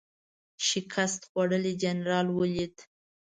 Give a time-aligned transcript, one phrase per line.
[0.67, 2.75] شکست خوړلی جنرال ولید.